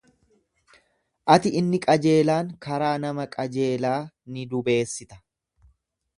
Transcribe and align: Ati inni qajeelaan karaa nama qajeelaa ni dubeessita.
Ati 1.33 1.51
inni 1.59 1.79
qajeelaan 1.83 2.49
karaa 2.67 2.91
nama 3.05 3.29
qajeelaa 3.37 4.01
ni 4.35 4.49
dubeessita. 4.55 5.23